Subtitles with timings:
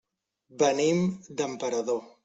[0.63, 2.05] Venim d'Emperador.